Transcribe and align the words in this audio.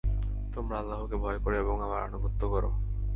তোমরা 0.53 0.75
আল্লাহকে 0.77 1.15
ভয় 1.15 1.39
কর 1.39 1.51
এবং 1.53 1.75
আমার 1.81 1.99
আনুগত্য 2.03 2.41
কর। 2.49 2.63